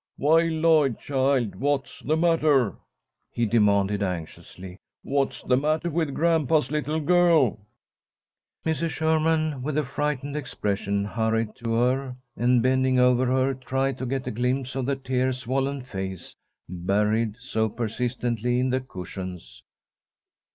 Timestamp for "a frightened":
9.77-10.35